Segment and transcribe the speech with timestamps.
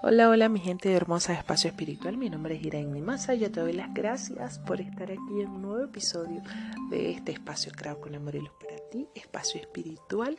[0.00, 3.50] Hola, hola mi gente hermosa de Espacio Espiritual, mi nombre es Irene Massa y yo
[3.50, 6.40] te doy las gracias por estar aquí en un nuevo episodio
[6.88, 10.38] de este espacio Creo con Amor y Luz para ti, Espacio Espiritual.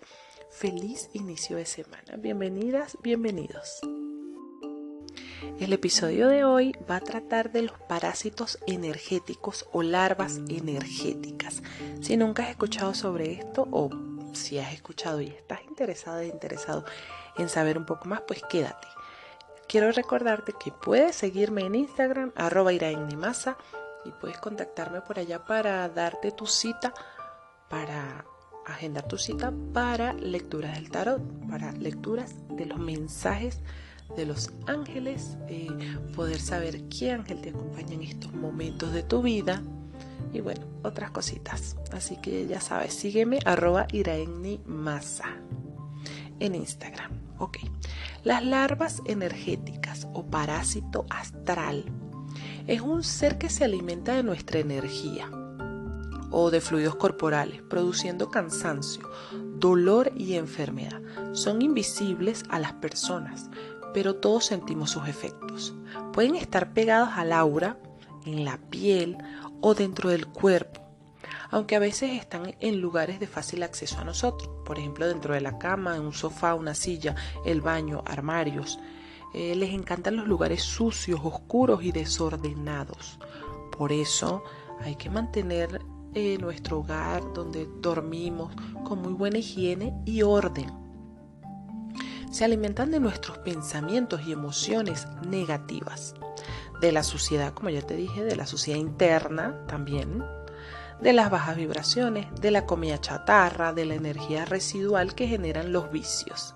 [0.50, 3.82] Feliz inicio de semana, bienvenidas, bienvenidos.
[5.60, 11.62] El episodio de hoy va a tratar de los parásitos energéticos o larvas energéticas.
[12.00, 13.90] Si nunca has escuchado sobre esto o
[14.32, 16.86] si has escuchado y estás interesada e interesado
[17.38, 18.88] en saber un poco más, pues quédate
[19.70, 22.72] Quiero recordarte que puedes seguirme en Instagram, arroba
[23.16, 23.56] Masa,
[24.04, 26.92] y puedes contactarme por allá para darte tu cita,
[27.70, 28.26] para
[28.66, 33.60] agendar tu cita para lecturas del tarot, para lecturas de los mensajes
[34.18, 35.68] de los ángeles, eh,
[36.16, 39.62] poder saber qué ángel te acompaña en estos momentos de tu vida
[40.34, 41.76] y bueno, otras cositas.
[41.92, 43.86] Así que ya sabes, sígueme arroba
[44.66, 45.38] Masa
[46.40, 47.12] en Instagram.
[47.38, 47.58] Ok.
[48.24, 51.86] Las larvas energéticas o parásito astral
[52.68, 55.30] es un ser que se alimenta de nuestra energía
[56.32, 59.10] o de fluidos corporales, produciendo cansancio,
[59.56, 61.02] dolor y enfermedad.
[61.34, 63.50] Son invisibles a las personas,
[63.94, 65.74] pero todos sentimos sus efectos.
[66.14, 67.78] Pueden estar pegados al aura,
[68.26, 69.18] en la piel
[69.62, 70.79] o dentro del cuerpo
[71.52, 75.42] aunque a veces están en lugares de fácil acceso a nosotros, por ejemplo dentro de
[75.42, 78.80] la cama, en un sofá, una silla, el baño, armarios.
[79.34, 83.20] Eh, les encantan los lugares sucios, oscuros y desordenados.
[83.78, 84.44] Por eso
[84.82, 85.82] hay que mantener
[86.14, 88.54] eh, nuestro hogar donde dormimos
[88.84, 90.72] con muy buena higiene y orden.
[92.32, 96.14] Se alimentan de nuestros pensamientos y emociones negativas,
[96.82, 100.24] de la suciedad, como ya te dije, de la suciedad interna también,
[101.02, 105.92] de las bajas vibraciones, de la comida chatarra, de la energía residual que generan los
[105.92, 106.56] vicios.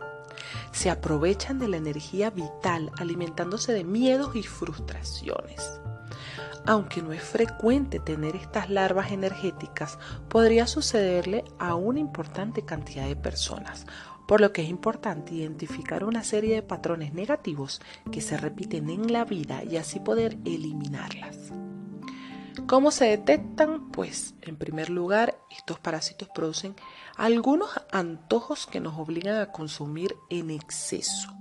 [0.71, 5.79] Se aprovechan de la energía vital alimentándose de miedos y frustraciones.
[6.65, 13.17] Aunque no es frecuente tener estas larvas energéticas, podría sucederle a una importante cantidad de
[13.17, 13.85] personas,
[14.27, 17.81] por lo que es importante identificar una serie de patrones negativos
[18.11, 21.51] que se repiten en la vida y así poder eliminarlas.
[22.67, 23.89] ¿Cómo se detectan?
[23.89, 26.75] Pues en primer lugar, estos parásitos producen
[27.17, 31.33] algunos antojos que nos obligan a consumir en exceso.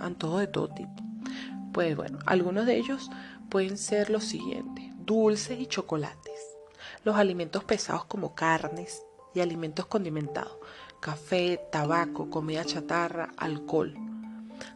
[0.00, 1.02] Antojos de todo tipo.
[1.72, 3.10] Pues bueno, algunos de ellos
[3.50, 4.92] pueden ser los siguientes.
[4.96, 6.40] Dulces y chocolates.
[7.04, 9.02] Los alimentos pesados como carnes
[9.34, 10.56] y alimentos condimentados.
[11.00, 13.94] Café, tabaco, comida chatarra, alcohol.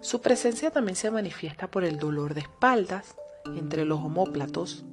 [0.02, 4.84] Su presencia también se manifiesta por el dolor de espaldas, entre los homóplatos,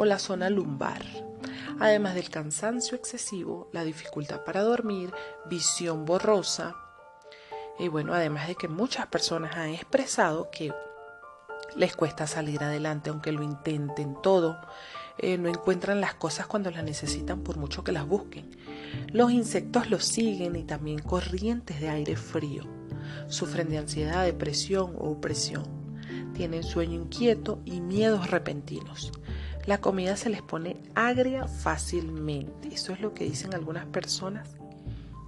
[0.00, 1.04] o la zona lumbar,
[1.78, 5.12] además del cansancio excesivo, la dificultad para dormir,
[5.44, 6.74] visión borrosa.
[7.78, 10.72] Y bueno, además de que muchas personas han expresado que
[11.76, 14.58] les cuesta salir adelante aunque lo intenten todo,
[15.18, 18.56] eh, no encuentran las cosas cuando las necesitan por mucho que las busquen.
[19.12, 22.64] Los insectos los siguen y también corrientes de aire frío.
[23.28, 25.64] Sufren de ansiedad, depresión o opresión.
[26.32, 29.12] Tienen sueño inquieto y miedos repentinos
[29.66, 32.68] la comida se les pone agria fácilmente.
[32.68, 34.56] Eso es lo que dicen algunas personas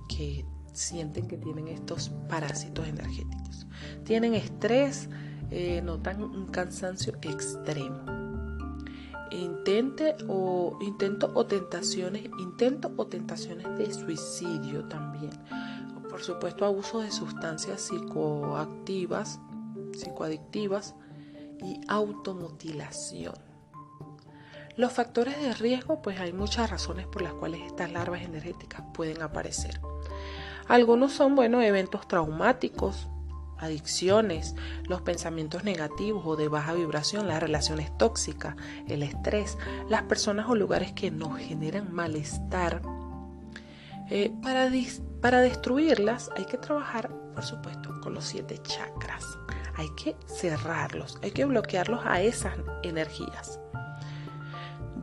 [0.09, 3.67] que sienten que tienen estos parásitos energéticos.
[4.05, 5.09] Tienen estrés,
[5.51, 8.23] eh, notan un cansancio extremo.
[10.29, 15.31] O intento o tentaciones, intento o tentaciones de suicidio también.
[16.11, 19.41] Por supuesto, abuso de sustancias psicoactivas,
[19.93, 20.95] psicoadictivas
[21.65, 23.52] y automutilación.
[24.77, 29.21] Los factores de riesgo, pues hay muchas razones por las cuales estas larvas energéticas pueden
[29.21, 29.81] aparecer.
[30.67, 33.09] Algunos son, bueno, eventos traumáticos,
[33.59, 34.55] adicciones,
[34.89, 38.57] los pensamientos negativos o de baja vibración, las relaciones tóxicas,
[38.89, 42.81] el estrés, las personas o lugares que nos generan malestar.
[44.11, 44.71] Eh, para,
[45.21, 49.25] para destruirlas hay que trabajar, por supuesto, con los siete chakras.
[49.77, 53.62] Hay que cerrarlos, hay que bloquearlos a esas energías.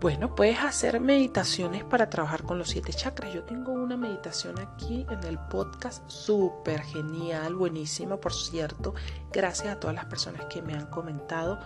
[0.02, 3.34] Bueno, puedes hacer meditaciones para trabajar con los siete chakras.
[3.34, 8.94] Yo tengo una meditación aquí en el podcast súper genial, buenísima, por cierto.
[9.34, 11.60] Gracias a todas las personas que me han comentado.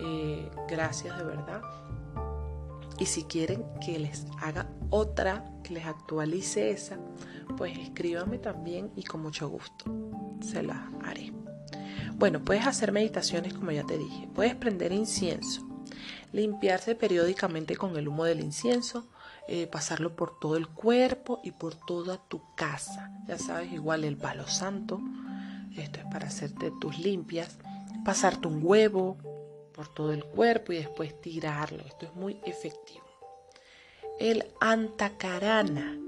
[0.00, 1.62] Eh, gracias de verdad.
[2.98, 6.98] Y si quieren que les haga otra, que les actualice esa,
[7.56, 9.84] pues escríbame también y con mucho gusto
[10.40, 11.32] se la haré.
[12.16, 14.28] Bueno, puedes hacer meditaciones como ya te dije.
[14.34, 15.67] Puedes prender incienso
[16.32, 19.08] limpiarse periódicamente con el humo del incienso,
[19.46, 23.10] eh, pasarlo por todo el cuerpo y por toda tu casa.
[23.26, 25.00] Ya sabes, igual el palo santo,
[25.76, 27.56] esto es para hacerte tus limpias.
[28.04, 29.18] pasarte un huevo
[29.74, 31.82] por todo el cuerpo y después tirarlo.
[31.86, 33.04] Esto es muy efectivo.
[34.18, 35.98] El antacarana,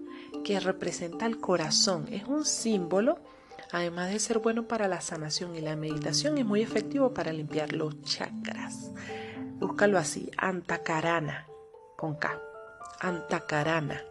[0.45, 3.19] que representa el corazón, es un símbolo,
[3.71, 7.73] además de ser bueno para la sanación y la meditación, es muy efectivo para limpiar
[7.73, 8.91] los chakras.
[9.81, 11.47] Así, antacarana,
[11.97, 12.39] con K.
[13.01, 14.03] Antacarana.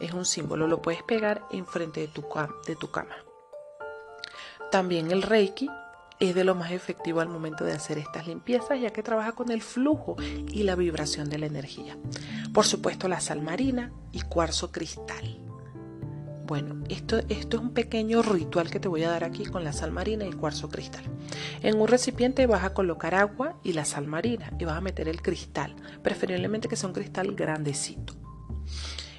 [0.00, 2.24] Es un símbolo, lo puedes pegar enfrente de tu,
[2.66, 3.14] de tu cama.
[4.70, 5.68] También el Reiki
[6.18, 9.50] es de lo más efectivo al momento de hacer estas limpiezas, ya que trabaja con
[9.50, 10.16] el flujo
[10.50, 11.98] y la vibración de la energía.
[12.54, 15.42] Por supuesto, la sal marina y cuarzo cristal.
[16.46, 19.74] Bueno, esto, esto es un pequeño ritual que te voy a dar aquí con la
[19.74, 21.04] sal marina y el cuarzo cristal.
[21.60, 25.08] En un recipiente vas a colocar agua y la sal marina y vas a meter
[25.08, 28.14] el cristal, preferiblemente que sea un cristal grandecito.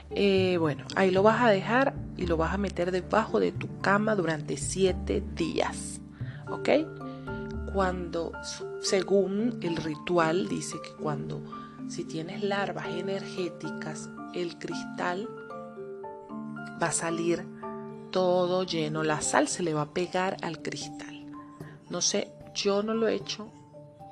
[0.09, 3.67] Eh, bueno, ahí lo vas a dejar y lo vas a meter debajo de tu
[3.81, 5.99] cama durante 7 días.
[6.49, 6.69] ¿Ok?
[7.73, 8.31] Cuando,
[8.81, 11.43] según el ritual, dice que cuando,
[11.89, 15.27] si tienes larvas energéticas, el cristal
[16.81, 17.45] va a salir
[18.11, 21.25] todo lleno, la sal se le va a pegar al cristal.
[21.89, 23.51] No sé, yo no lo he hecho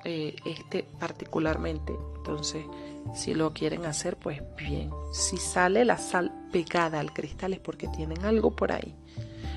[0.05, 2.65] eh, este particularmente, entonces
[3.13, 4.91] si lo quieren hacer, pues bien.
[5.11, 8.95] Si sale la sal pegada al cristal es porque tienen algo por ahí.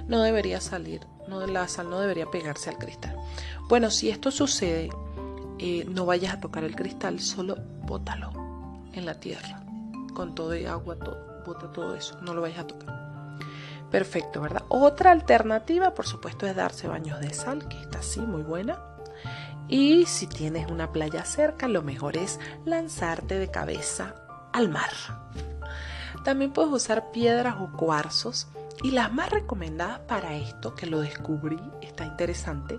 [0.06, 3.16] No debería salir, no, la sal no debería pegarse al cristal.
[3.68, 4.90] Bueno, si esto sucede,
[5.58, 8.30] eh, no vayas a tocar el cristal, solo bótalo
[8.92, 9.62] en la tierra,
[10.14, 13.38] con todo el agua, todo, bota todo eso, no lo vayas a tocar.
[13.90, 14.64] Perfecto, ¿verdad?
[14.68, 18.78] Otra alternativa, por supuesto, es darse baños de sal, que está así, muy buena.
[19.68, 24.14] Y si tienes una playa cerca, lo mejor es lanzarte de cabeza
[24.52, 24.90] al mar.
[26.24, 28.48] También puedes usar piedras o cuarzos.
[28.82, 32.76] Y las más recomendadas para esto, que lo descubrí, está interesante,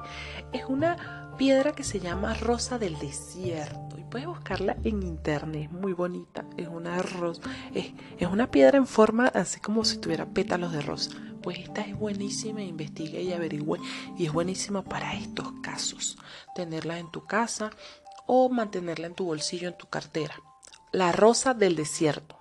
[0.54, 5.94] es una piedra que se llama rosa del desierto puedes buscarla en internet, es muy
[5.94, 7.42] bonita, es una rosa,
[7.74, 7.94] es,
[8.28, 11.12] una piedra en forma así como si tuviera pétalos de rosa.
[11.42, 13.80] Pues esta es buenísima, investigue y averigüe
[14.18, 16.18] y es buenísima para estos casos,
[16.56, 17.72] tenerla en tu casa
[18.26, 20.36] o mantenerla en tu bolsillo, en tu cartera.
[20.92, 22.38] La rosa del desierto.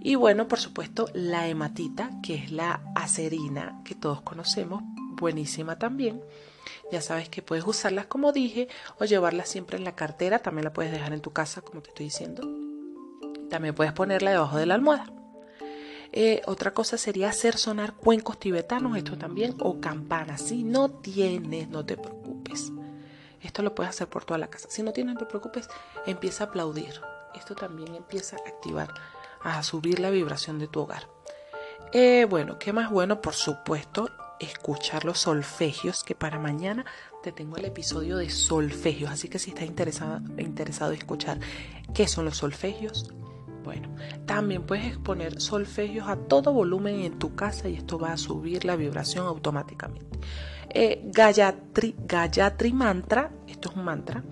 [0.00, 4.82] Y bueno, por supuesto, la hematita, que es la acerina que todos conocemos,
[5.12, 6.22] buenísima también.
[6.92, 8.68] Ya sabes que puedes usarlas como dije
[8.98, 10.40] o llevarlas siempre en la cartera.
[10.40, 12.42] También la puedes dejar en tu casa, como te estoy diciendo.
[13.50, 15.06] También puedes ponerla debajo de la almohada.
[16.16, 20.42] Eh, otra cosa sería hacer sonar cuencos tibetanos, esto también, o campanas.
[20.42, 22.70] Si no tienes, no te preocupes.
[23.42, 24.68] Esto lo puedes hacer por toda la casa.
[24.70, 25.68] Si no tienes, no te preocupes,
[26.06, 27.00] empieza a aplaudir.
[27.34, 28.94] Esto también empieza a activar,
[29.42, 31.08] a subir la vibración de tu hogar.
[31.92, 33.20] Eh, bueno, ¿qué más bueno?
[33.20, 34.08] Por supuesto,
[34.38, 36.84] escuchar los solfegios, que para mañana
[37.24, 41.40] te tengo el episodio de solfegios, así que si estás interesado, interesado en escuchar
[41.92, 43.12] qué son los solfegios,
[43.64, 43.88] bueno,
[44.26, 48.64] también puedes exponer solfegios a todo volumen en tu casa y esto va a subir
[48.64, 50.18] la vibración automáticamente.
[50.68, 51.94] Eh, Gayatri,
[52.72, 54.22] Mantra, esto es un mantra,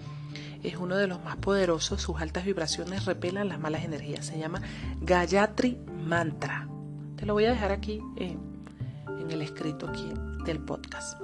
[0.62, 4.60] es uno de los más poderosos, sus altas vibraciones repelan las malas energías, se llama
[5.00, 6.68] Gayatri Mantra.
[7.16, 10.12] Te lo voy a dejar aquí en el escrito aquí
[10.44, 11.20] del podcast.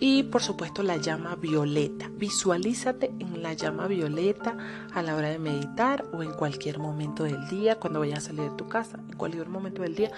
[0.00, 2.08] Y por supuesto la llama violeta.
[2.12, 4.56] Visualízate en la llama violeta
[4.94, 8.50] a la hora de meditar o en cualquier momento del día, cuando vayas a salir
[8.50, 10.12] de tu casa, en cualquier momento del día,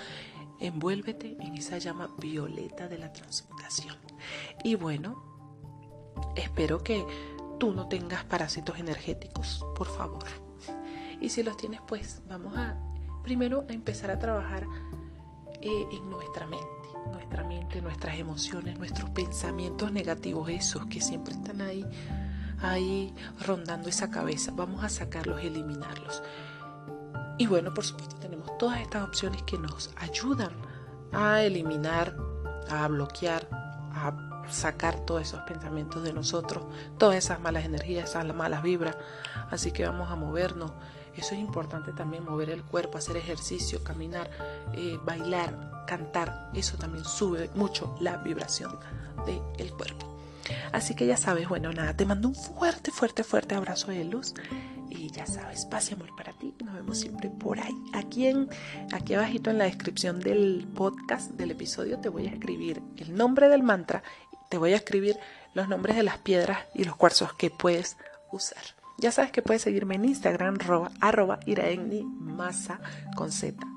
[0.59, 3.97] envuélvete en esa llama violeta de la transmutación.
[4.63, 5.25] Y bueno,
[6.37, 7.03] espero que
[7.59, 10.25] tú no tengas parásitos energéticos, por favor.
[11.23, 12.79] Y si los tienes, pues vamos a
[13.23, 14.67] primero a empezar a trabajar
[15.63, 16.80] eh, en nuestra mente
[17.13, 21.85] nuestra mente, nuestras emociones, nuestros pensamientos negativos, esos que siempre están ahí,
[22.61, 23.15] ahí
[23.47, 24.53] rondando esa cabeza.
[24.55, 26.23] Vamos a sacarlos, eliminarlos.
[27.39, 30.53] Y bueno, por supuesto, tenemos todas estas opciones que nos ayudan
[31.13, 32.15] a eliminar,
[32.69, 36.65] a bloquear, a sacar todos esos pensamientos de nosotros,
[36.99, 38.97] todas esas malas energías, esas malas vibras.
[39.51, 40.73] Así que vamos a movernos.
[41.17, 44.31] Eso es importante también, mover el cuerpo, hacer ejercicio, caminar,
[44.75, 48.79] eh, bailar, cantar, eso también sube mucho la vibración
[49.57, 50.11] del cuerpo.
[50.73, 54.35] Así que ya sabes, bueno, nada, te mando un fuerte, fuerte, fuerte abrazo de luz.
[54.89, 56.55] Y ya sabes, paz y amor para ti.
[56.65, 57.75] Nos vemos siempre por ahí.
[57.93, 58.49] Aquí, en,
[58.93, 63.49] aquí abajito en la descripción del podcast, del episodio, te voy a escribir el nombre
[63.49, 64.03] del mantra.
[64.49, 65.17] Te voy a escribir
[65.55, 67.97] los nombres de las piedras y los cuarzos que puedes
[68.33, 68.63] usar.
[68.99, 71.41] Ya sabes que puedes seguirme en Instagram, arroba, arroba
[73.17, 73.70] con Z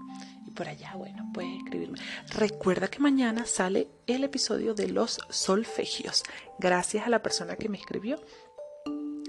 [0.54, 2.00] por allá, bueno, puedes escribirme.
[2.30, 6.24] Recuerda que mañana sale el episodio de los solfegios.
[6.60, 8.20] Gracias a la persona que me escribió.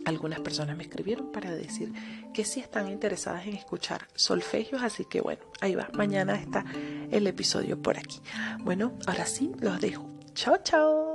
[0.05, 1.93] Algunas personas me escribieron para decir
[2.35, 5.89] que sí están interesadas en escuchar solfegios, así que bueno, ahí va.
[5.95, 6.65] Mañana está
[7.11, 8.21] el episodio por aquí.
[8.61, 10.11] Bueno, ahora sí, los dejo.
[10.35, 11.14] Chao, chao.